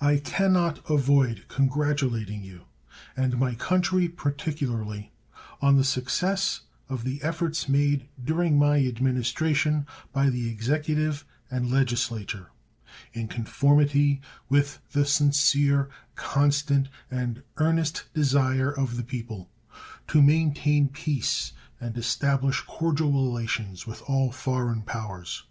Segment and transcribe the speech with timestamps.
[0.00, 2.62] I can not avoid congratulating you,
[3.16, 5.12] and my country particularly,
[5.60, 12.50] on the success of the efforts made during my Administration by the Executive and Legislature,
[13.12, 19.48] in conformity with the sincere, constant, and earnest desire of the people,
[20.08, 25.44] to maintain peace and establish cordial relations with all foreign powers.